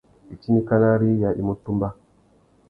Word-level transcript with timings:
Itindikana 0.35 0.87
râ 0.99 1.07
iya 1.15 1.29
i 1.39 1.41
mú 1.47 1.53
tumba. 1.63 1.87